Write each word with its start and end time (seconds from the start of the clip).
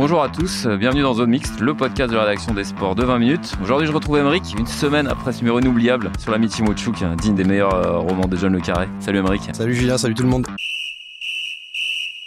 Bonjour 0.00 0.22
à 0.22 0.30
tous, 0.30 0.66
bienvenue 0.66 1.02
dans 1.02 1.12
Zone 1.12 1.28
Mixte, 1.28 1.60
le 1.60 1.74
podcast 1.74 2.10
de 2.10 2.16
la 2.16 2.24
rédaction 2.24 2.54
des 2.54 2.64
sports 2.64 2.94
de 2.94 3.04
20 3.04 3.18
minutes. 3.18 3.52
Aujourd'hui, 3.62 3.86
je 3.86 3.92
retrouve 3.92 4.16
Emeric, 4.16 4.54
une 4.58 4.66
semaine 4.66 5.06
après 5.06 5.30
ce 5.30 5.40
numéro 5.40 5.60
inoubliable 5.60 6.10
sur 6.18 6.32
l'amitié 6.32 6.64
Mochuk, 6.64 7.04
digne 7.18 7.34
des 7.34 7.44
meilleurs 7.44 7.74
euh, 7.74 7.98
romans 7.98 8.26
de 8.26 8.34
John 8.34 8.50
Le 8.50 8.60
Carré. 8.60 8.88
Salut 9.00 9.18
Emeric. 9.18 9.42
Salut 9.52 9.74
Julien, 9.74 9.98
salut 9.98 10.14
tout 10.14 10.22
le 10.22 10.30
monde. 10.30 10.46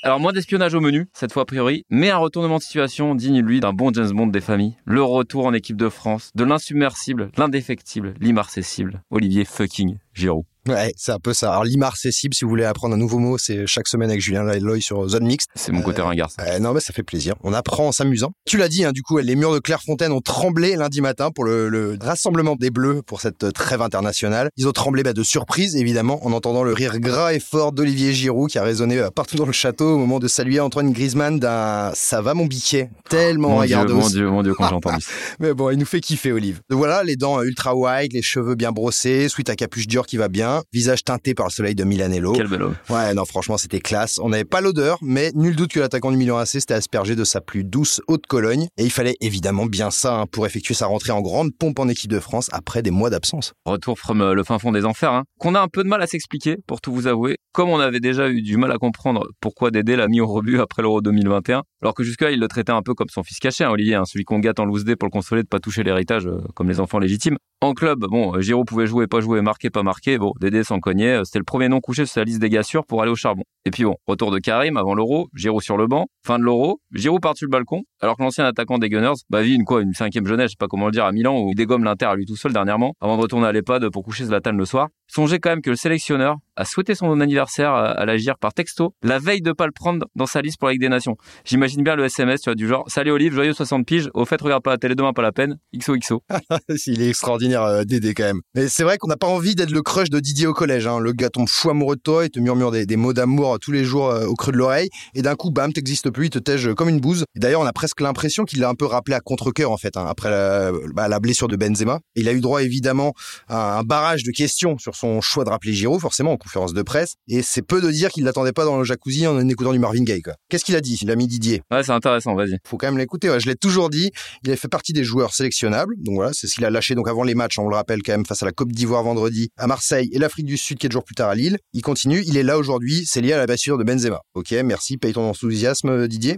Alors, 0.03 0.19
moins 0.19 0.33
d'espionnage 0.33 0.75
au 0.75 0.81
menu, 0.81 1.09
cette 1.13 1.33
fois 1.33 1.41
a 1.41 1.45
priori, 1.45 1.83
mais 1.89 2.11
un 2.11 2.17
retournement 2.17 2.57
de 2.57 2.61
situation 2.61 3.15
digne, 3.15 3.41
lui, 3.41 3.59
d'un 3.59 3.73
bon 3.73 3.91
James 3.91 4.11
Bond 4.11 4.27
des 4.27 4.41
familles. 4.41 4.77
Le 4.85 5.01
retour 5.01 5.47
en 5.47 5.53
équipe 5.53 5.77
de 5.77 5.89
France, 5.89 6.29
de 6.35 6.43
l'insubmersible, 6.43 7.31
l'indéfectible, 7.37 8.13
l'immarcessible, 8.21 9.01
Olivier 9.09 9.45
fucking 9.45 9.97
Giroud. 10.13 10.45
Ouais, 10.67 10.93
c'est 10.95 11.11
un 11.11 11.19
peu 11.19 11.33
ça. 11.33 11.51
Alors 11.51 11.65
l'immarcessible, 11.65 12.33
si 12.33 12.45
vous 12.45 12.49
voulez 12.49 12.63
apprendre 12.63 12.95
un 12.95 12.97
nouveau 12.97 13.19
mot, 13.19 13.37
c'est 13.37 13.67
chaque 13.67 13.87
semaine 13.87 14.09
avec 14.09 14.21
Julien 14.21 14.43
Loy 14.43 14.79
sur 14.79 15.07
Zone 15.09 15.25
Mixte. 15.25 15.49
C'est 15.55 15.71
mon 15.71 15.81
côté 15.81 16.01
Euh, 16.01 16.05
ringard. 16.05 16.29
Euh, 16.39 16.59
non, 16.59 16.73
mais 16.73 16.79
ça 16.79 16.93
fait 16.93 17.03
plaisir. 17.03 17.35
On 17.43 17.53
apprend 17.53 17.87
en 17.87 17.91
s'amusant. 17.91 18.31
Tu 18.45 18.57
l'as 18.57 18.69
dit, 18.69 18.85
hein, 18.85 18.91
du 18.93 19.01
coup, 19.01 19.17
les 19.17 19.35
murs 19.35 19.53
de 19.53 19.59
Clairefontaine 19.59 20.11
ont 20.11 20.21
tremblé 20.21 20.75
lundi 20.75 21.01
matin 21.01 21.31
pour 21.31 21.43
le, 21.43 21.67
le 21.69 21.97
rassemblement 22.01 22.55
des 22.55 22.69
Bleus 22.69 23.01
pour 23.01 23.19
cette 23.21 23.51
trêve 23.53 23.81
internationale. 23.81 24.49
Ils 24.57 24.67
ont 24.67 24.71
tremblé 24.71 25.03
bah, 25.03 25.13
de 25.13 25.23
surprise, 25.23 25.75
évidemment, 25.75 26.25
en 26.25 26.31
entendant 26.31 26.63
le 26.63 26.73
rire 26.73 26.99
gras 26.99 27.33
et 27.33 27.39
fort 27.39 27.71
d'Olivier 27.73 28.13
Giroud 28.13 28.49
qui 28.49 28.57
a 28.57 28.63
résonné 28.63 28.99
euh, 28.99 29.09
partout 29.09 29.35
dans 29.35 29.45
le 29.45 29.51
château 29.51 29.95
au 29.95 29.97
moment 29.97 30.19
de 30.19 30.27
saluer 30.27 30.59
Antoine 30.59 30.91
Griezmann 30.93 31.39
d'un 31.39 31.91
«ça 31.93 32.21
va 32.21 32.33
mon 32.33 32.45
biquet» 32.45 32.89
tellement 33.09 33.49
Mon 33.49 33.63
Dieu, 33.65 33.75
mon 33.77 34.07
Dieu, 34.07 34.29
mon 34.29 34.43
Dieu, 34.43 34.53
quand 34.53 34.69
j'ai 34.69 34.75
entendu 34.75 35.01
ça. 35.01 35.11
Mais 35.39 35.53
bon, 35.53 35.69
il 35.71 35.77
nous 35.77 35.85
fait 35.85 35.99
kiffer, 35.99 36.31
Olive. 36.31 36.61
Donc 36.69 36.77
voilà, 36.79 37.03
les 37.03 37.15
dents 37.15 37.41
ultra 37.41 37.75
wide, 37.75 38.13
les 38.13 38.21
cheveux 38.21 38.55
bien 38.55 38.71
brossés, 38.71 39.27
sweat 39.29 39.49
à 39.49 39.55
capuche 39.55 39.87
Dior 39.87 40.05
qui 40.05 40.17
va 40.17 40.27
bien, 40.27 40.52
visage 40.71 41.03
teinté 41.03 41.33
par 41.33 41.47
le 41.47 41.51
soleil 41.51 41.75
de 41.75 41.83
Milanello. 41.83 42.33
Quel 42.33 42.47
bel 42.47 42.61
homme. 42.61 42.75
Ouais, 42.89 43.13
non, 43.13 43.25
franchement, 43.25 43.57
c'était 43.57 43.79
classe. 43.79 44.19
On 44.19 44.29
n'avait 44.29 44.45
pas 44.45 44.61
l'odeur, 44.61 44.99
mais 45.01 45.31
nul 45.33 45.55
doute 45.55 45.71
que 45.71 45.79
l'attaquant 45.79 46.11
du 46.11 46.17
Milan 46.17 46.37
AC 46.37 46.47
s'était 46.47 46.73
aspergé 46.73 47.15
de 47.15 47.23
sa 47.23 47.41
plus 47.41 47.63
douce 47.63 48.01
haute 48.07 48.27
Cologne. 48.27 48.67
Et 48.77 48.83
il 48.83 48.91
fallait 48.91 49.15
évidemment 49.21 49.65
bien 49.65 49.91
ça 49.91 50.19
hein, 50.19 50.25
pour 50.27 50.45
effectuer 50.45 50.73
sa 50.73 50.87
rentrée 50.87 51.11
en 51.11 51.21
grande 51.21 51.51
pompe 51.57 51.79
en 51.79 51.87
équipe 51.87 52.11
de 52.11 52.19
France 52.19 52.49
après 52.51 52.81
des 52.81 52.91
mois 52.91 53.09
d'absence. 53.09 53.53
Retour 53.65 53.97
from 53.97 54.21
euh, 54.21 54.33
le 54.33 54.43
fin 54.43 54.59
fond 54.59 54.71
des 54.71 54.85
enfers, 54.85 55.13
hein, 55.13 55.23
qu'on 55.39 55.55
a 55.55 55.61
un 55.61 55.67
peu 55.67 55.83
de 55.83 55.89
mal 55.89 56.01
à 56.01 56.07
s'expliquer, 56.07 56.57
pour 56.67 56.81
tout 56.81 56.93
vous 56.93 57.07
avouer, 57.07 57.37
comme 57.51 57.69
on 57.69 57.79
avait 57.79 57.99
déjà 57.99 58.29
eu 58.29 58.41
du 58.41 58.57
mal 58.57 58.71
à 58.71 58.77
comprendre 58.77 59.27
pourquoi 59.39 59.71
Dédé 59.71 59.95
l'a 59.95 60.07
mis 60.07 60.21
au 60.21 60.27
rebut 60.27 60.59
après 60.59 60.81
l'Euro 60.81 61.01
2021, 61.01 61.63
alors 61.81 61.93
que 61.93 62.03
jusque-là, 62.03 62.31
il 62.31 62.39
le 62.39 62.47
traitait 62.47 62.71
un 62.71 62.81
peu 62.81 62.93
comme 62.93 63.09
son 63.09 63.23
fils 63.23 63.39
caché, 63.39 63.63
hein, 63.63 63.71
Olivier, 63.71 63.99
celui 64.05 64.23
qu'on 64.23 64.39
gâte 64.39 64.59
en 64.59 64.65
loose 64.65 64.85
day 64.85 64.95
pour 64.95 65.07
le 65.07 65.11
consoler 65.11 65.43
de 65.43 65.47
pas 65.47 65.59
toucher 65.59 65.83
l'héritage 65.83 66.25
euh, 66.27 66.37
comme 66.55 66.69
les 66.69 66.79
enfants 66.79 66.99
légitimes. 66.99 67.37
En 67.61 67.73
club, 67.73 67.99
bon, 67.99 68.35
euh, 68.35 68.41
Giroud 68.41 68.67
pouvait 68.67 68.87
jouer, 68.87 69.07
pas 69.07 69.21
jouer, 69.21 69.41
marquer, 69.41 69.69
pas 69.69 69.83
marquer, 69.83 70.17
bon, 70.17 70.33
Dédé 70.43 70.65
s'en 70.65 70.81
cognait, 70.81 71.19
euh, 71.19 71.23
c'était 71.23 71.39
le 71.39 71.45
premier 71.45 71.69
nom 71.69 71.79
couché 71.79 72.05
sur 72.05 72.15
sa 72.15 72.25
liste 72.25 72.41
des 72.41 72.49
gars 72.49 72.63
sûrs 72.63 72.85
pour 72.85 73.01
aller 73.01 73.09
au 73.09 73.15
charbon. 73.15 73.43
Et 73.63 73.71
puis 73.71 73.85
bon, 73.85 73.95
retour 74.07 74.29
de 74.29 74.39
Karim 74.39 74.75
avant 74.75 74.93
l'Euro, 74.93 75.29
Giroud 75.33 75.61
sur 75.61 75.77
le 75.77 75.87
banc, 75.87 76.07
fin 76.27 76.37
de 76.37 76.43
l'Euro, 76.43 76.81
Giroud 76.91 77.21
par-dessus 77.21 77.45
le 77.45 77.49
balcon, 77.49 77.83
alors 78.01 78.17
que 78.17 78.23
l'ancien 78.23 78.43
attaquant 78.43 78.77
des 78.77 78.89
Gunners, 78.89 79.13
bah 79.29 79.41
vit 79.41 79.55
une 79.55 79.63
quoi, 79.63 79.81
une 79.81 79.93
cinquième 79.93 80.27
jeunesse, 80.27 80.47
je 80.47 80.51
sais 80.51 80.57
pas 80.59 80.67
comment 80.67 80.87
le 80.87 80.91
dire, 80.91 81.05
à 81.05 81.13
Milan, 81.13 81.39
où 81.39 81.51
il 81.51 81.55
dégomme 81.55 81.85
l'Inter 81.85 82.07
à 82.07 82.15
lui 82.15 82.25
tout 82.25 82.35
seul 82.35 82.51
dernièrement, 82.51 82.93
avant 82.99 83.15
de 83.15 83.21
retourner 83.21 83.47
à 83.47 83.53
l'EHPAD 83.53 83.89
pour 83.89 84.03
coucher 84.03 84.25
Zlatan 84.25 84.51
le 84.51 84.65
soir. 84.65 84.89
Songez 85.13 85.37
quand 85.37 85.51
même 85.51 85.61
que 85.61 85.69
le 85.69 85.75
sélectionneur 85.75 86.37
a 86.55 86.65
souhaité 86.65 86.95
son 86.95 87.19
anniversaire 87.21 87.71
à, 87.71 87.91
à 87.91 88.05
l'agir 88.05 88.39
par 88.39 88.51
texto, 88.51 88.95
la 89.03 89.19
veille 89.19 89.43
de 89.43 89.51
pas 89.51 89.67
le 89.67 89.71
prendre 89.71 90.07
dans 90.15 90.25
sa 90.25 90.41
liste 90.41 90.57
pour 90.57 90.69
la 90.69 90.71
Ligue 90.71 90.81
des 90.81 90.89
Nations. 90.89 91.17
J'imagine 91.45 91.83
bien 91.83 91.95
le 91.95 92.05
SMS, 92.05 92.41
tu 92.41 92.49
vois, 92.49 92.55
du 92.55 92.67
genre, 92.67 92.83
salut 92.87 93.11
Olive, 93.11 93.31
joyeux 93.31 93.53
60 93.53 93.85
piges, 93.85 94.09
au 94.15 94.25
fait, 94.25 94.41
regarde 94.41 94.63
pas 94.63 94.71
la 94.71 94.79
télé 94.79 94.95
demain, 94.95 95.13
pas 95.13 95.21
la 95.21 95.31
peine, 95.31 95.59
XOXO. 95.75 96.23
il 96.87 97.01
est 97.03 97.09
extraordinaire, 97.09 97.61
euh, 97.61 97.83
Dédé, 97.83 98.15
quand 98.15 98.23
même. 98.23 98.41
Mais 98.55 98.67
c'est 98.69 98.83
vrai 98.83 98.97
qu'on 98.97 99.07
n'a 99.07 99.15
pas 99.15 99.27
envie 99.27 99.53
d'être 99.53 99.69
le 99.69 99.83
crush 99.83 100.09
de 100.09 100.19
Didier 100.19 100.47
au 100.47 100.53
collège. 100.53 100.87
Hein. 100.87 100.99
Le 100.99 101.11
gars 101.11 101.29
tombe 101.29 101.47
fou 101.47 101.69
amoureux 101.69 101.95
de 101.95 102.01
toi, 102.01 102.25
il 102.25 102.31
te 102.31 102.39
murmure 102.39 102.71
des, 102.71 102.95
mots 102.95 103.13
d'amour 103.13 103.59
tous 103.59 103.71
les 103.71 103.83
jours 103.83 104.09
euh, 104.09 104.25
au 104.25 104.33
creux 104.33 104.51
de 104.51 104.57
l'oreille, 104.57 104.89
et 105.13 105.21
d'un 105.21 105.35
coup, 105.35 105.51
bam, 105.51 105.71
t'existes 105.73 106.09
plus, 106.09 106.25
il 106.25 106.31
te 106.31 106.39
tège 106.39 106.73
comme 106.73 106.89
une 106.89 106.99
bouse. 106.99 107.25
Et 107.35 107.39
d'ailleurs, 107.39 107.61
on 107.61 107.65
a 107.65 107.73
presque 107.73 108.01
l'impression 108.01 108.45
qu'il 108.45 108.61
l'a 108.61 108.69
un 108.69 108.75
peu 108.75 108.85
rappelé 108.85 109.15
à 109.15 109.19
contre-cœur, 109.19 109.69
en 109.69 109.77
fait, 109.77 109.95
hein, 109.95 110.05
après 110.07 110.31
la, 110.31 110.71
bah, 110.95 111.07
la 111.07 111.19
blessure 111.19 111.47
de 111.47 111.55
Benzema. 111.55 111.99
Il 112.15 112.27
a 112.27 112.33
eu 112.33 112.41
droit, 112.41 112.63
évidemment, 112.63 113.13
à 113.47 113.77
un 113.77 113.83
barrage 113.83 114.23
de 114.23 114.31
questions 114.31 114.77
sur 114.77 114.95
son 114.95 115.02
choix 115.21 115.43
de 115.43 115.49
rappeler 115.49 115.73
Giroud, 115.73 115.99
forcément, 115.99 116.31
en 116.33 116.37
conférence 116.37 116.73
de 116.73 116.81
presse. 116.81 117.13
Et 117.27 117.41
c'est 117.41 117.61
peu 117.61 117.81
de 117.81 117.89
dire 117.91 118.09
qu'il 118.09 118.23
l'attendait 118.23 118.51
pas 118.53 118.65
dans 118.65 118.77
le 118.77 118.83
jacuzzi 118.83 119.27
en 119.27 119.47
écoutant 119.47 119.71
du 119.73 119.79
Marvin 119.79 120.03
Gaye, 120.03 120.21
quoi. 120.21 120.33
Qu'est-ce 120.49 120.65
qu'il 120.65 120.75
a 120.75 120.81
dit, 120.81 120.99
l'ami 121.05 121.27
Didier? 121.27 121.61
Ouais, 121.71 121.83
c'est 121.83 121.91
intéressant, 121.91 122.35
vas-y. 122.35 122.57
faut 122.65 122.77
quand 122.77 122.87
même 122.87 122.97
l'écouter. 122.97 123.29
Ouais, 123.29 123.39
je 123.39 123.47
l'ai 123.47 123.55
toujours 123.55 123.89
dit. 123.89 124.11
Il 124.43 124.51
a 124.51 124.55
fait 124.55 124.67
partie 124.67 124.93
des 124.93 125.03
joueurs 125.03 125.33
sélectionnables. 125.33 125.95
Donc 125.99 126.15
voilà, 126.15 126.31
c'est 126.33 126.47
ce 126.47 126.55
qu'il 126.55 126.65
a 126.65 126.69
lâché 126.69 126.95
donc 126.95 127.07
avant 127.07 127.23
les 127.23 127.35
matchs. 127.35 127.57
On 127.59 127.67
le 127.67 127.75
rappelle 127.75 128.01
quand 128.03 128.11
même 128.13 128.25
face 128.25 128.43
à 128.43 128.45
la 128.45 128.51
Côte 128.51 128.69
d'Ivoire 128.69 129.03
vendredi 129.03 129.49
à 129.57 129.67
Marseille 129.67 130.09
et 130.13 130.19
l'Afrique 130.19 130.45
du 130.45 130.57
Sud 130.57 130.77
quelques 130.77 130.93
jours 130.93 131.03
plus 131.03 131.15
tard 131.15 131.29
à 131.29 131.35
Lille. 131.35 131.57
Il 131.73 131.81
continue. 131.81 132.23
Il 132.25 132.37
est 132.37 132.43
là 132.43 132.57
aujourd'hui. 132.57 133.03
C'est 133.05 133.21
lié 133.21 133.33
à 133.33 133.37
la 133.37 133.45
blessure 133.45 133.77
de 133.77 133.83
Benzema. 133.83 134.21
Ok, 134.33 134.51
merci. 134.63 134.97
Paye 134.97 135.13
ton 135.13 135.29
enthousiasme, 135.29 135.89
euh, 135.89 136.07
Didier. 136.07 136.37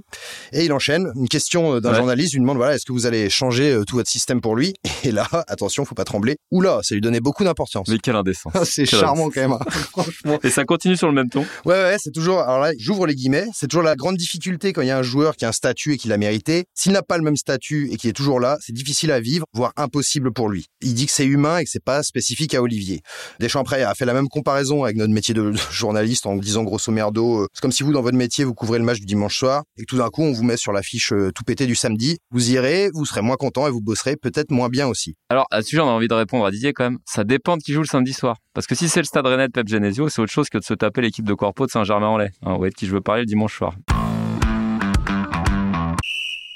Et 0.51 0.65
il 0.65 0.73
enchaîne. 0.73 1.11
Une 1.15 1.27
question 1.29 1.75
euh, 1.75 1.79
d'un 1.81 1.91
Ouais. 1.91 1.97
journaliste 1.97 2.33
lui 2.33 2.41
demande 2.41 2.57
voilà, 2.57 2.75
est-ce 2.75 2.85
que 2.85 2.91
vous 2.91 3.05
allez 3.05 3.29
changer 3.29 3.71
euh, 3.71 3.83
tout 3.85 3.95
votre 3.95 4.09
système 4.09 4.41
pour 4.41 4.55
lui? 4.55 4.73
Et 5.03 5.11
là, 5.11 5.27
attention, 5.47 5.85
faut 5.85 5.95
pas 5.95 6.03
trembler. 6.03 6.37
Oula, 6.51 6.79
ça 6.83 6.93
lui 6.95 7.01
donnait 7.01 7.19
beaucoup 7.21 7.43
d'importance. 7.43 7.87
Mais 7.87 7.97
quelle 7.99 8.15
indécence. 8.45 8.69
C'est 8.75 8.85
charmant 8.85 9.29
quand 9.29 9.41
même. 9.41 9.53
hein. 9.53 9.59
Franchement. 9.69 10.39
Et 10.43 10.49
ça 10.49 10.65
continue 10.65 10.95
sur 10.97 11.07
le 11.07 11.13
même 11.13 11.29
ton? 11.29 11.41
Ouais, 11.65 11.73
ouais, 11.73 11.95
c'est 11.99 12.11
toujours. 12.11 12.39
Alors 12.39 12.59
là, 12.59 12.71
j'ouvre 12.77 13.05
les 13.07 13.15
guillemets. 13.15 13.45
C'est 13.53 13.67
toujours 13.67 13.83
la 13.83 13.95
grande 13.95 14.17
difficulté 14.17 14.73
quand 14.73 14.81
il 14.81 14.87
y 14.87 14.91
a 14.91 14.97
un 14.97 15.03
joueur 15.03 15.35
qui 15.35 15.45
a 15.45 15.49
un 15.49 15.53
statut 15.53 15.93
et 15.93 15.97
qui 15.97 16.07
l'a 16.07 16.17
mérité. 16.17 16.65
S'il 16.73 16.91
n'a 16.91 17.01
pas 17.01 17.17
le 17.17 17.23
même 17.23 17.35
statut 17.37 17.89
et 17.91 17.97
qui 17.97 18.07
est 18.07 18.13
toujours 18.13 18.39
là, 18.39 18.57
c'est 18.61 18.73
difficile 18.73 19.11
à 19.11 19.19
vivre, 19.19 19.45
voire 19.53 19.71
impossible 19.77 20.31
pour 20.33 20.49
lui. 20.49 20.65
Il 20.81 20.93
dit 20.93 21.05
que 21.05 21.11
c'est 21.11 21.25
humain 21.25 21.57
et 21.57 21.63
que 21.63 21.69
c'est 21.69 21.83
pas 21.83 22.03
spécifique 22.03 22.53
à 22.53 22.61
Olivier. 22.61 23.01
Deschamps 23.39 23.61
après 23.61 23.83
a 23.83 23.93
fait 23.95 24.05
la 24.05 24.13
même 24.13 24.27
comparaison 24.27 24.83
avec 24.83 24.97
notre 24.97 25.13
métier 25.13 25.33
de 25.33 25.53
journaliste 25.71 26.25
en 26.25 26.35
disant 26.35 26.63
grosso 26.63 26.91
merdo, 26.91 27.41
euh, 27.43 27.47
c'est 27.53 27.61
comme 27.61 27.71
si 27.71 27.83
vous 27.83 27.91
dans 27.93 28.01
votre 28.01 28.17
métier 28.17 28.43
vous 28.43 28.53
couvrez 28.53 28.79
le 28.79 28.85
match 28.85 28.99
du 28.99 29.05
dimanche 29.05 29.37
soir 29.37 29.63
et 29.77 29.81
que 29.81 29.85
tout 29.85 29.97
d'un 29.97 30.09
coup 30.09 30.23
on 30.23 30.31
vous 30.31 30.43
met 30.43 30.57
sur 30.57 30.71
l'affiche 30.71 31.13
euh, 31.13 31.31
tout 31.33 31.43
pété 31.43 31.65
du 31.65 31.75
samedi. 31.75 32.17
Vous 32.31 32.51
irez, 32.51 32.89
vous 32.93 33.05
serez 33.05 33.21
moins 33.21 33.35
content 33.37 33.67
et 33.67 33.71
vous 33.71 33.81
bosserez 33.81 34.15
peut-être 34.15 34.51
moins 34.51 34.69
bien 34.69 34.87
aussi. 34.87 35.15
Alors, 35.29 35.45
à 35.51 35.61
ce 35.61 35.69
sujet, 35.69 35.81
on 35.81 35.87
a 35.87 35.91
envie 35.91 36.07
de 36.07 36.13
répondre 36.13 36.45
à 36.45 36.51
Didier 36.51 36.73
quand 36.73 36.83
même. 36.85 36.99
Ça 37.05 37.23
dépend 37.23 37.57
de 37.57 37.63
qui 37.63 37.73
joue 37.73 37.81
le 37.81 37.87
samedi 37.87 38.13
soir. 38.13 38.34
Parce 38.53 38.67
que 38.67 38.75
si 38.75 38.89
c'est 38.89 39.01
le 39.01 39.05
stade 39.05 39.25
rennais 39.25 39.47
de 39.47 39.51
Pep 39.51 39.67
Genesio, 39.67 40.09
c'est 40.09 40.21
autre 40.21 40.31
chose 40.31 40.49
que 40.49 40.57
de 40.57 40.63
se 40.63 40.73
taper 40.73 41.01
l'équipe 41.01 41.25
de 41.25 41.33
Corpo 41.33 41.65
de 41.65 41.71
Saint-Germain-en-Laye. 41.71 42.31
Hein, 42.43 42.55
voyez 42.57 42.71
de 42.71 42.75
qui 42.75 42.87
je 42.87 42.91
veux 42.91 43.01
parler 43.01 43.21
le 43.21 43.27
dimanche 43.27 43.57
soir. 43.57 43.73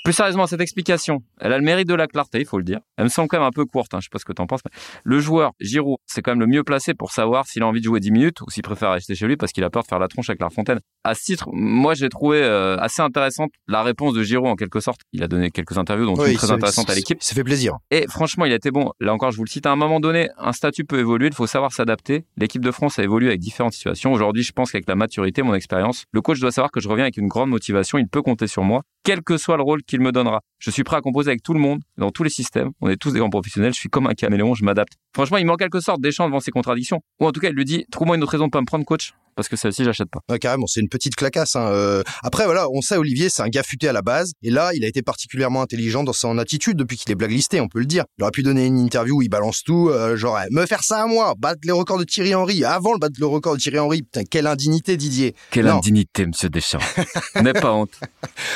Plus 0.09 0.16
sérieusement, 0.16 0.47
cette 0.47 0.62
explication, 0.62 1.22
elle 1.40 1.53
a 1.53 1.59
le 1.59 1.64
mérite 1.64 1.88
de 1.88 1.94
la 1.94 2.08
clarté, 2.08 2.40
il 2.40 2.46
faut 2.47 2.58
le 2.58 2.64
dire. 2.64 2.80
Elle 2.97 3.03
me 3.03 3.09
semble 3.09 3.28
quand 3.28 3.38
même 3.38 3.46
un 3.46 3.52
peu 3.52 3.66
courte, 3.66 3.94
hein, 3.94 4.00
je 4.00 4.06
sais 4.06 4.09
pas 4.12 4.18
ce 4.18 4.25
que 4.25 4.34
t'en 4.34 4.47
penses. 4.47 4.62
Mais 4.66 4.72
le 5.03 5.20
joueur, 5.20 5.52
Giroud, 5.59 5.97
c'est 6.08 6.24
quand 6.24 6.31
même 6.31 6.40
le 6.40 6.47
mieux 6.47 6.64
placé 6.64 6.96
pour 6.96 7.12
savoir 7.12 7.46
s'il 7.46 7.62
a 7.62 7.68
envie 7.68 7.80
de 7.80 7.86
jouer 7.86 8.00
10 8.00 8.09
minutes 8.09 8.42
ou 8.42 8.50
s'il 8.50 8.64
préfère 8.64 8.90
rester 8.90 9.14
chez 9.14 9.28
lui 9.28 9.38
parce 9.38 9.52
qu'il 9.52 9.64
a 9.64 9.70
peur 9.70 9.84
de 9.84 9.88
faire 9.88 10.00
la 10.00 10.08
tronche 10.08 10.28
avec 10.28 10.42
la 10.42 10.50
Fontaine. 10.50 10.80
À 11.03 11.14
ce 11.14 11.25
titre, 11.25 11.47
moi 11.53 11.94
j'ai 11.94 12.09
trouvé 12.09 12.42
euh, 12.42 12.75
assez 12.80 13.03
intéressante 13.03 13.52
la 13.68 13.84
réponse 13.84 14.16
de 14.16 14.24
Giroud 14.24 14.47
en 14.47 14.56
quelque 14.56 14.80
sorte. 14.80 15.02
Il 15.14 15.22
a 15.22 15.28
donné 15.28 15.52
quelques 15.52 15.78
interviews, 15.78 16.08
dont 16.08 16.16
une 16.26 16.31
il 16.31 16.38
très 16.38 16.50
intéressante 16.50 16.90
à 16.90 16.96
l'équipe. 16.96 17.22
Ça 17.22 17.36
fait 17.36 17.44
plaisir. 17.44 17.78
Et 17.91 18.08
franchement, 18.09 18.46
il 18.46 18.52
a 18.52 18.56
été 18.56 18.72
bon. 18.72 18.91
Là 19.00 19.14
encore, 19.14 19.30
je 19.30 19.38
vous 19.38 19.44
le 19.44 19.50
cite. 19.50 19.68
À 19.68 19.72
un 19.72 19.76
moment 19.76 20.00
donné, 20.00 20.30
un 20.40 20.53
statut 20.53 20.86
peut 20.86 20.97
évoluer. 20.97 21.28
Il 21.28 21.36
faut 21.36 21.46
savoir 21.46 21.72
s'adapter. 21.72 22.26
L'équipe 22.36 22.66
de 22.66 22.72
France 22.72 22.97
a 22.97 23.03
évolué 23.03 23.28
avec 23.28 23.41
différentes 23.41 23.74
situations. 23.74 24.12
Aujourd'hui, 24.12 24.41
je 24.41 24.53
pense 24.53 24.72
qu'avec 24.72 24.88
la 24.88 24.96
maturité, 24.96 25.44
mon 25.44 25.53
expérience, 25.53 26.06
le 26.11 26.22
coach 26.22 26.40
doit 26.40 26.52
savoir 26.52 26.72
que 26.72 26.79
je 26.79 26.90
reviens 26.90 27.06
avec 27.06 27.17
une 27.17 27.28
grande 27.28 27.52
motivation. 27.52 28.00
Il 28.00 28.08
peut 28.08 28.23
compter 28.23 28.47
sur 28.47 28.64
moi, 28.64 28.82
quel 29.03 29.22
que 29.22 29.38
soit 29.38 29.58
le 29.58 29.64
rôle 29.64 29.84
qu'il 29.84 29.98
me 29.99 30.11
donnera. 30.11 30.41
Je 30.59 30.70
suis 30.72 30.84
prêt 30.84 30.97
à 30.97 31.02
composer 31.02 31.29
avec 31.32 31.41
tout 31.41 31.53
le 31.53 31.59
monde, 31.59 31.79
dans 31.97 32.11
tous 32.11 32.23
les 32.23 32.29
systèmes. 32.29 32.72
On 32.82 32.90
est 32.90 32.97
tous 32.97 33.11
des 33.11 33.20
grands 33.20 33.29
professionnels. 33.29 33.73
Je 33.73 33.79
suis 33.79 33.90
comme 33.90 34.08
un 34.08 34.14
caméléon. 34.14 34.53
Je 34.56 34.64
m'adapte. 34.66 34.94
Franchement, 35.16 35.38
il 35.38 35.46
met 35.46 35.52
en 35.52 35.56
quelque 35.58 35.79
sorte 35.79 36.02
des 36.02 36.11
champs 36.11 36.28
devant 36.28 36.40
ses 36.41 36.52
contradictions. 36.52 37.02
Ou 37.20 37.28
en 37.28 37.32
tout 37.32 37.40
cas, 37.40 37.50
il 37.50 37.56
lui 37.56 37.66
dit, 37.66 37.85
trouve-moi 37.91 38.16
une 38.17 38.23
autre 38.23 38.32
raison 38.34 38.46
de 38.46 38.52
pas 38.52 38.59
me 38.61 38.66
prendre 38.66 38.85
coach. 38.85 39.14
parce 39.35 39.47
que 39.47 39.56
celle-ci, 39.56 39.85
j'achète 39.85 40.09
pas. 40.09 40.20
Ouais, 40.29 40.38
carrément, 40.38 40.67
c'est 40.67 40.82
une 40.82 40.90
petite 40.90 41.16
clacasse. 41.16 41.56
Hein. 41.56 41.67
Euh, 41.72 42.03
après, 42.23 42.44
voilà, 42.44 42.67
on 42.73 42.82
sait, 42.82 42.97
Olivier, 42.97 43.29
c'est 43.29 43.41
un 43.41 43.47
gars 43.47 43.64
futé 43.64 43.88
à 43.88 43.94
la 43.94 44.02
base. 44.02 44.34
Et 44.44 44.50
là, 44.52 44.72
il 44.76 44.84
a 44.84 44.88
été 44.90 45.02
particulièrement 45.02 45.61
intelligent 45.61 46.03
dans 46.03 46.11
son 46.11 46.38
attitude 46.38 46.76
depuis 46.76 46.97
qu'il 46.97 47.09
est 47.11 47.16
blacklisté, 47.16 47.61
on 47.61 47.70
peut 47.70 47.79
le 47.79 47.85
dire. 47.85 48.03
Il 48.17 48.23
aurait 48.23 48.32
pu 48.32 48.44
donner 48.44 48.66
une 48.66 48.78
interview 48.79 49.17
où 49.17 49.22
il 49.22 49.29
balance 49.29 49.64
tout, 49.64 49.88
euh, 49.90 50.17
genre, 50.17 50.38
me 50.52 50.66
faire 50.66 50.84
ça 50.84 51.03
à 51.03 51.08
moi, 51.08 51.35
battre 51.40 51.61
les 51.64 51.72
records 51.72 52.00
de 52.00 52.03
Thierry 52.03 52.35
Henry, 52.35 52.66
avant 52.66 52.91
le 52.91 53.00
battre 53.00 53.16
le 53.17 53.28
record 53.28 53.56
de 53.56 53.61
Thierry 53.61 53.79
Henry. 53.79 54.02
Putain, 54.02 54.23
quelle 54.29 54.46
indignité, 54.46 54.97
Didier. 54.97 55.34
Quelle 55.52 55.67
Non. 55.67 55.78
indignité, 55.78 56.26
monsieur 56.26 56.50
Deschamps. 56.50 56.79
N'aie 57.41 57.53
pas 57.53 57.72
honte. 57.72 57.91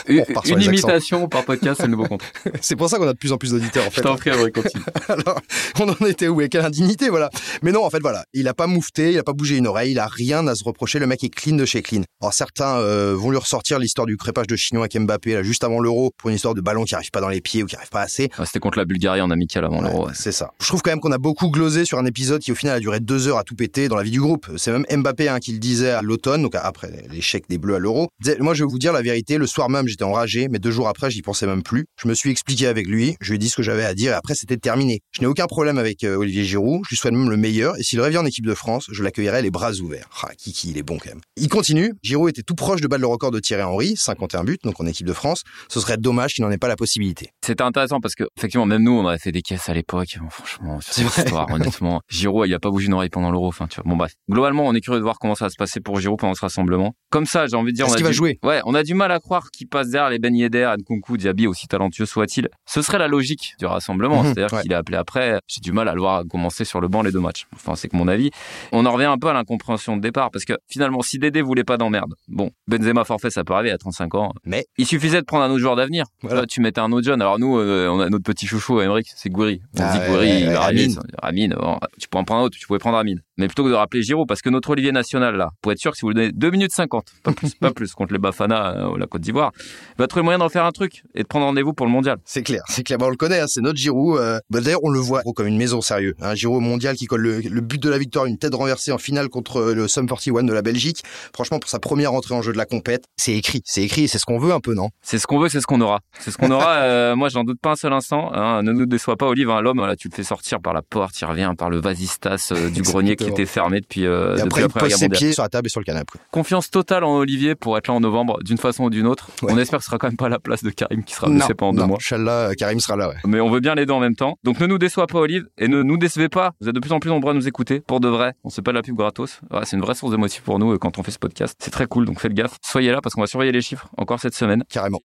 Une, 0.08 0.26
une 0.48 0.62
imitation 0.62 1.30
par 1.30 1.46
podcast, 1.46 1.82
nouveau 1.96 2.08
compte. 2.08 2.22
C'est 2.62 2.76
pour 2.76 2.90
ça 2.90 2.98
qu'on 2.98 3.08
a 3.08 3.14
de 3.14 3.18
plus 3.18 3.32
en 3.32 3.38
plus 3.38 3.52
d'auditeurs, 3.52 3.86
en 3.88 3.90
Je 3.90 3.96
fait. 3.96 4.02
t'en 4.02 4.16
prie, 4.16 4.32
continue. 4.52 4.84
Alors, 5.08 5.40
on 5.80 5.90
en 5.90 6.06
était 6.08 6.28
où 6.28 6.42
et 6.42 6.50
quelle 6.50 6.66
indignité, 6.66 7.10
voilà. 7.10 7.30
Mais 7.62 7.72
non, 7.72 7.84
en 7.86 7.90
fait, 7.90 8.00
voilà, 8.00 8.26
il 8.34 8.48
a 8.48 8.54
pas 8.54 8.68
moufté, 8.68 9.12
il 9.12 9.18
a 9.18 9.24
pas 9.24 9.34
bougé 9.34 9.58
une 9.58 9.68
oreille, 9.68 9.92
il 9.92 10.00
a 10.00 10.08
rien 10.08 10.46
à 10.48 10.56
se 10.56 10.64
reprocher. 10.64 11.00
Le 11.00 11.08
mec 11.08 11.24
est 11.24 11.30
clean 11.30 11.56
de 11.56 11.66
chez 11.66 11.82
clean. 11.82 12.02
Alors 12.22 12.34
certains 12.34 12.78
euh, 12.78 13.14
vont 13.18 13.32
lui 13.32 13.38
ressortir 13.38 13.80
l'histoire 13.80 14.08
du 14.08 14.16
crépage 14.18 14.48
de 14.48 14.56
chignon 14.56 14.82
avec 14.82 14.98
Mbappé 14.98 15.34
là 15.34 15.44
juste 15.44 15.64
avant 15.66 15.80
l'Euro 15.82 16.12
pour 16.18 16.30
une 16.30 16.38
histoire 16.38 16.54
de 16.54 16.62
ballon 16.62 16.86
qui 16.86 16.96
arrive 16.96 17.12
pas 17.12 17.20
dans 17.20 17.28
les 17.28 17.42
pieds 17.42 17.64
ou 17.64 17.66
qui 17.66 17.76
arrive 17.76 17.90
pas 17.90 18.02
assez. 18.02 18.30
Ah, 18.38 18.46
C'était 18.46 18.60
contre 18.60 18.78
la 18.78 18.86
Bulgarie 18.86 19.20
en 19.22 19.30
amical 19.30 19.66
avant 19.66 19.82
l'Euro. 19.82 20.08
Ouais. 20.08 20.14
C'est 20.16 20.32
ça. 20.32 20.52
Je 20.62 20.68
trouve 20.68 20.82
quand 20.82 20.92
même 20.92 21.02
qu'on 21.02 21.12
a 21.12 21.18
beaucoup 21.18 21.50
glosé 21.50 21.84
sur 21.86 21.98
un 21.98 22.06
épisode 22.06 22.42
qui 22.42 22.52
au 22.52 22.56
final 22.56 22.78
a 22.78 22.80
duré 22.80 23.00
deux 23.02 23.28
heures 23.28 23.38
à 23.38 23.44
tout 23.44 23.56
péter 23.56 23.90
dans 23.90 23.98
la 23.98 24.04
vie 24.04 24.12
du 24.12 24.22
groupe. 24.22 24.48
C'est 24.58 24.72
même 24.72 24.86
Mbappé 24.90 25.28
hein, 25.28 25.40
qui 25.40 25.52
le 25.52 25.60
disait 25.60 25.90
à 25.92 26.02
l'automne, 26.02 26.42
donc 26.44 26.56
après 26.56 26.92
l'échec 27.10 27.44
des 27.50 27.58
Bleus 27.58 27.76
à 27.76 27.80
l'Euro. 27.80 28.08
Moi, 28.40 28.54
je 28.54 28.64
vais 28.64 28.70
vous 28.70 28.80
dire 28.80 28.94
la 28.94 29.02
vérité. 29.02 29.38
Le 29.38 29.48
soir 29.48 29.70
même, 29.70 29.88
j'étais 29.88 30.04
enragé, 30.04 30.48
mais 30.48 30.60
deux 30.60 30.72
jours 30.72 30.88
après, 30.88 31.12
j'y 31.12 31.22
pensais 31.22 31.46
même 31.46 31.64
plus. 31.64 31.83
Je 32.02 32.08
me 32.08 32.14
suis 32.14 32.30
expliqué 32.32 32.68
avec 32.68 32.88
lui. 32.88 33.16
Je 33.22 33.30
lui 33.30 33.36
ai 33.36 33.38
dit 33.40 33.50
ce 33.50 33.56
que 33.56 33.64
j'avais 33.64 33.86
à 33.86 33.94
dire 33.94 34.12
et 34.12 34.16
après, 34.16 34.36
c'était 34.36 34.58
terminé. 34.58 35.02
Je 35.12 35.22
n'ai 35.22 35.28
aucun 35.28 35.48
problème 35.48 35.78
avec 35.78 36.04
euh, 36.04 36.16
Olivier 36.16 36.44
Giroud. 36.44 36.82
Je 36.86 36.90
lui 36.90 36.98
souhaite 36.98 37.14
même 37.14 37.30
le 37.30 37.38
meilleur. 37.38 37.78
Et 37.78 37.84
s'il 37.84 38.02
revient 38.02 38.18
en 38.18 38.26
équipe 38.26 38.46
de 38.46 38.54
France, 38.54 38.86
je 38.92 39.04
l'accueillerai 39.04 39.42
les 39.42 39.52
bras 39.52 39.72
ouverts. 39.74 40.08
Ah, 40.24 40.30
Kiki, 40.38 40.70
il 40.72 40.78
est 40.78 40.84
bon 40.84 40.98
quand 40.98 41.10
même. 41.10 41.22
Il 41.38 41.50
continue. 41.50 41.94
Giroud 42.04 42.30
était 42.30 42.44
tout 42.44 42.56
proche 42.56 42.82
de 42.82 42.88
battre 42.88 43.02
le 43.02 43.08
record 43.08 43.32
de 43.32 43.40
Thierry 43.40 43.64
Henry, 43.64 43.96
51 43.98 44.44
buts, 44.44 44.58
donc 44.64 44.80
en 44.80 44.86
équipe 44.86 45.08
de 45.08 45.14
France. 45.14 45.44
Ce 45.70 45.80
serait 45.80 45.98
dommage 45.98 46.34
qu'il 46.34 46.44
n'en 46.44 46.52
ait 46.52 46.58
pas 46.58 46.68
la 46.68 46.76
possibilité. 46.76 47.30
C'était 47.46 47.64
intéressant 47.64 48.00
parce 48.00 48.16
que, 48.16 48.24
effectivement, 48.38 48.66
même 48.66 48.84
nous, 48.84 48.92
on 48.92 49.04
aurait 49.06 49.20
fait 49.20 49.32
des 49.32 49.42
caisses 49.42 49.70
à 49.70 49.74
l'époque. 49.74 50.18
Bon, 50.22 50.30
franchement, 50.30 50.82
sur 50.82 50.94
cette 50.94 51.06
vrai. 51.06 51.24
histoire, 51.26 51.52
honnêtement. 51.52 52.02
Giroud, 52.10 52.48
il 52.48 52.54
a 52.54 52.60
pas 52.60 52.70
bougé 52.70 52.88
une 52.88 52.94
oreille 52.94 53.10
pendant 53.10 53.32
l'Euro. 53.32 53.48
Enfin, 53.48 53.68
tu 53.68 53.82
vois. 53.82 53.90
Bon, 53.90 53.96
bref. 53.98 54.14
Globalement, 54.30 54.66
on 54.68 54.74
est 54.74 54.82
curieux 54.82 55.00
de 55.00 55.04
voir 55.04 55.18
comment 55.20 55.36
ça 55.36 55.46
va 55.46 55.50
se 55.50 55.56
passer 55.58 55.80
pour 55.80 56.00
Giroud 56.00 56.20
pendant 56.20 56.34
ce 56.36 56.42
rassemblement. 56.42 56.94
Comme 57.10 57.26
ça, 57.26 57.48
j'ai 57.48 57.56
envie 57.56 57.72
de 57.72 57.76
dire, 57.78 57.88
on 57.88 57.92
a 57.92 57.96
qu'il 57.96 58.04
va 58.04 58.10
du- 58.12 58.16
jouer? 58.16 58.40
Ouais, 58.44 58.62
on 58.66 58.74
a 58.74 58.84
du 58.84 58.94
mal 58.94 59.12
à 59.12 59.20
croire 59.20 59.50
qu'il 59.52 59.68
passe 59.68 59.90
derrière 59.90 60.10
les 60.10 60.20
Ben 60.20 60.36
Yedder, 60.36 60.74
Nkunku, 60.80 61.18
Diaby, 61.18 61.48
aussi 61.48 61.68
talentueux 61.74 62.06
soit-il. 62.06 62.50
Ce 62.66 62.82
serait 62.82 63.00
la 63.00 63.08
logique 63.08 63.56
du 63.60 63.66
rassemblement. 63.66 64.24
Mhm, 64.24 64.34
C'est-à-dire 64.34 64.54
ouais. 64.54 64.62
qu'il 64.62 64.72
est 64.72 64.76
appelé 64.76 64.98
après. 64.98 65.40
J'ai 65.48 65.60
du 65.62 65.72
mal 65.72 65.88
à 65.90 65.94
le 65.94 66.00
voir 66.02 66.24
commencer 66.30 66.66
sur 66.66 66.80
le 66.82 66.88
banc 66.88 67.02
les 67.02 67.12
deux 67.12 67.20
matchs. 67.20 67.48
Enfin, 67.56 67.76
c'est 67.76 67.88
que 67.90 67.98
mon 67.98 68.08
avis. 68.08 68.30
On 68.72 68.86
en 68.86 68.92
revient 68.92 69.06
un 69.06 69.18
peu 69.18 69.28
à 69.28 69.34
l'incompréhension 69.34 69.98
de 69.98 70.02
départ 70.02 70.30
parce 70.32 70.46
que 70.46 70.54
finalement, 70.68 71.02
si 71.02 71.20
Dédé 71.20 71.42
voulait 71.42 71.64
pas 71.64 71.78
d'emmerde, 71.78 72.14
bon, 72.28 72.52
Benzema 72.68 73.04
forfait, 73.04 73.30
ça 73.30 73.44
peut 73.44 73.54
arriver 73.54 73.72
à 73.72 73.78
35 73.78 74.16
ans. 74.16 74.34
Mais 74.46 74.66
Il 74.78 74.86
suffisait 74.86 75.20
de 75.22 75.26
prendre 75.26 75.44
un 75.44 75.50
autre 75.50 75.60
joueur 75.60 75.76
d'avenir. 75.76 76.06
Voilà. 76.22 76.42
Là, 76.42 76.48
tu 76.48 76.62
mettais 76.62 76.80
un 76.82 76.92
autre 76.92 77.06
jeune. 77.06 77.22
Alors 77.22 77.40
nous, 77.40 77.58
euh, 77.58 77.88
on 77.90 78.00
a 78.00 78.10
notre 78.10 78.24
petit 78.24 78.46
chouchou, 78.48 78.80
Emmerich, 78.82 79.08
c'est 79.16 79.30
Gouiri. 79.30 79.62
On 79.78 79.82
Ah 79.84 79.94
dit 79.94 80.00
ouais, 80.00 80.08
Gouiri, 80.10 80.48
ouais. 80.48 80.56
Amine. 80.56 81.00
Amine, 81.22 81.56
bon, 81.60 81.80
tu 82.00 82.08
pourrais 82.08 82.22
en 82.22 82.26
prendre 82.26 82.42
un 82.42 82.44
autre, 82.46 82.58
tu 82.58 82.68
pouvais 82.68 82.80
prendre 82.80 82.98
Amine. 82.98 83.22
Mais 83.38 83.48
plutôt 83.48 83.64
que 83.64 83.70
de 83.70 83.74
rappeler 83.74 84.04
Giroud, 84.04 84.28
parce 84.28 84.42
que 84.42 84.50
notre 84.50 84.70
Olivier 84.70 84.92
national, 84.92 85.36
là, 85.36 85.50
pour 85.62 85.72
être 85.72 85.80
sûr 85.80 85.92
que 85.92 85.98
si 85.98 86.02
vous 86.02 86.10
lui 86.10 86.16
donnez 86.16 86.32
2 86.32 86.50
minutes 86.52 86.72
50, 86.72 87.06
pas 87.24 87.32
plus, 87.32 87.56
pas 87.60 87.72
plus, 87.72 87.94
contre 87.94 88.14
les 88.14 88.20
Bafana 88.20 88.76
euh, 88.78 88.90
ou 88.90 88.96
la 88.98 89.08
Côte 89.08 89.22
d'Ivoire, 89.22 89.52
il 89.60 90.00
va 90.00 90.08
trouver 90.08 90.22
le 90.22 90.26
moyen 90.26 90.38
d'en 90.40 90.50
faire 90.50 90.66
un 90.66 90.72
truc 90.72 91.04
et 91.16 91.24
de 91.24 91.28
prendre 91.28 91.46
rendez-vous 91.46 91.74
pour 91.74 91.86
le 91.86 91.92
mondial. 91.92 92.18
C'est 92.26 92.44
clair, 92.44 92.62
c'est 92.68 92.84
clair. 92.84 92.98
Bah, 93.00 93.08
on 93.08 93.10
le 93.10 93.16
connaît, 93.16 93.40
hein, 93.40 93.48
c'est 93.48 93.62
notre 93.62 93.78
Giroud. 93.80 94.20
euh, 94.20 94.40
bah, 94.50 94.62
D'ailleurs, 94.62 94.84
on 94.84 94.90
le 94.92 95.00
voit 95.00 95.22
comme 95.36 95.48
une 95.48 95.58
maison, 95.58 95.82
sérieux. 95.82 96.14
Un 96.22 96.36
Giroud 96.36 96.62
mondial 96.62 96.96
qui 96.96 97.06
colle 97.08 97.22
le, 97.22 97.40
le 97.40 97.62
but 97.62 97.82
de 97.82 97.90
la 97.90 97.98
victoire, 97.98 98.26
une 98.26 98.38
tête 98.38 98.54
renversée 98.54 98.92
en 98.92 98.98
finale 99.00 99.30
contre 99.30 99.58
euh, 99.58 99.74
le 99.74 99.88
Sum 99.88 100.08
41 100.08 100.44
de 100.44 100.54
la 100.54 100.62
Belgique. 100.62 101.02
Franchement, 101.34 101.60
pour 101.60 101.70
sa 101.70 101.80
première 101.80 102.14
entrée 102.14 102.36
en 102.36 102.42
jeu 102.42 102.52
de 102.54 102.58
la 102.58 102.66
compète, 102.66 103.06
c'est 103.18 103.34
écrit, 103.34 103.62
c'est 103.66 103.82
écrit, 103.84 104.08
c'est 104.08 104.20
ce 104.20 104.26
qu'on 104.26 104.38
veut 104.40 104.54
un 104.54 104.60
peu, 104.60 104.74
non? 104.76 104.90
C'est 105.02 105.18
ce 105.18 105.26
qu'on 105.28 105.40
veut, 105.40 105.50
c'est 105.50 105.60
ce 105.62 105.66
qu'on 105.68 105.82
aura. 105.82 106.02
C'est 106.20 106.30
ce 106.32 106.38
qu'on 106.38 106.52
aura. 106.52 106.76
euh, 106.84 107.16
moi, 107.16 107.30
j'en 107.30 107.44
doute 107.44 107.60
pas 107.62 107.72
un 107.72 107.76
seul 107.76 107.94
instant. 107.94 108.32
hein. 108.34 108.62
ne 108.64 108.72
nous 108.72 108.86
déçois 108.86 109.16
pas, 109.18 109.26
Olive. 109.28 109.50
hein, 109.50 109.62
L'homme, 109.62 109.80
là, 109.86 109.96
tu 109.96 110.08
le 110.10 110.16
fais 110.16 110.24
sortir 110.24 110.60
par 110.62 110.74
la 110.74 110.82
porte, 110.84 111.20
il 111.20 111.26
revient 111.26 111.52
par 111.58 111.70
le 111.70 111.80
vasistas 111.82 112.50
euh, 112.52 112.70
du 112.70 112.82
grenier 112.84 113.16
qui 113.24 113.30
était 113.30 113.46
fermé 113.46 113.82
depuis, 113.82 114.06
euh, 114.06 114.36
Et 114.36 114.44
depuis 114.44 114.46
après, 114.46 114.62
la 114.62 114.68
il 114.68 114.70
Première 114.70 114.90
pose 114.90 114.90
Guerre 114.90 114.98
ses 114.98 115.10
pieds 115.10 115.34
sur 115.34 115.44
la 115.44 115.50
table 115.50 115.68
et 115.68 115.70
sur 115.70 115.80
le 115.80 115.86
canapé. 115.86 116.20
Confiance 116.32 116.70
totale 116.70 117.04
en 117.04 117.16
Olivier 117.18 117.56
pour 117.56 117.78
être 117.78 117.88
là 117.88 117.94
en 117.94 118.00
novembre, 118.00 118.42
d'une 118.44 118.58
façon 118.58 118.86
ou 118.86 118.90
d'une 118.90 119.08
autre. 119.08 119.30
Ouais. 119.42 119.54
On 119.54 119.58
espère 119.58 119.80
que 119.80 119.84
ce 119.84 119.90
sera 119.90 119.98
quand 119.98 120.08
même 120.08 120.18
pas 120.18 120.30
la 120.30 120.40
place 120.40 120.64
de 120.64 120.70
Karim 120.70 121.04
qui 121.04 121.14
sera 121.14 121.30
blessé 121.30 121.54
pendant 121.54 121.82
deux 121.82 121.88
mois. 121.88 121.98
Inch'Allah, 121.98 122.50
euh, 122.50 122.54
Karim 122.58 122.80
sera 122.80 122.96
là, 122.96 123.10
ouais. 123.10 123.16
Mais 123.26 123.40
on 123.40 123.50
veut 123.50 123.60
bien 123.60 123.76
les 123.76 123.86
deux 123.86 123.94
en 123.94 124.00
même 124.00 124.16
temps. 124.16 124.38
Donc 124.44 124.60
ne 124.60 124.68
nous 124.68 124.78
déçois 124.78 125.08
pas, 125.08 125.20
Olive, 125.20 125.46
et 125.58 125.68
ne 125.68 125.84
nous 125.84 125.98
décevez 125.98 126.30
pas. 126.30 126.52
Vous 126.62 126.70
êtes 126.70 126.76
de 126.76 126.80
plus 126.80 126.92
en 126.92 127.00
plus 127.00 127.10
nombreux 127.10 127.32
à 127.32 127.34
nous 127.34 127.48
écouter. 127.48 127.82
Pour 127.82 128.00
de 128.00 128.08
vrai, 128.08 128.34
on 128.44 128.50
se 128.50 128.56
fait 128.56 128.62
pas 128.62 128.72
de 128.72 128.78
la 128.78 128.84
pub 128.84 128.96
gratos. 128.96 129.40
Ouais, 129.52 129.62
c'est 129.64 129.76
une 129.76 129.82
vraie 129.82 129.96
source 129.96 130.12
d'émotif 130.12 130.42
pour 130.42 130.60
nous 130.60 130.74
euh, 130.74 130.78
quand 130.78 130.98
on 130.98 131.04
fait 131.04 131.12
ce 131.12 131.20
podcast. 131.20 131.56
C'est 131.60 131.72
très 131.72 131.86
cool, 131.88 132.06
donc 132.06 132.20
faites 132.20 132.34
gaffe. 132.34 132.58
Soyez 132.62 132.92
là 132.92 133.02
parce 133.02 133.16
qu'on 133.16 133.22
va 133.22 133.28
surveiller 133.28 133.52
les 133.52 133.62
chiffres 133.62 133.88
encore 133.98 134.20
cette 134.20 134.36
semaine. 134.36 134.64
Carrément. 134.70 135.02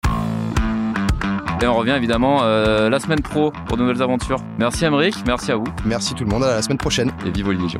Et 1.61 1.65
on 1.67 1.75
revient 1.75 1.93
évidemment 1.97 2.43
euh, 2.43 2.89
la 2.89 2.99
semaine 2.99 3.21
pro 3.21 3.51
pour 3.65 3.77
de 3.77 3.81
nouvelles 3.81 4.01
aventures. 4.01 4.37
Merci 4.59 4.85
Emmerich, 4.85 5.15
merci 5.25 5.51
à 5.51 5.55
vous, 5.55 5.65
Merci 5.85 6.13
tout 6.13 6.23
le 6.23 6.29
monde, 6.29 6.43
à 6.43 6.55
la 6.55 6.61
semaine 6.61 6.77
prochaine. 6.77 7.11
et 7.25 7.31
vive 7.31 7.47
Olivier 7.47 7.79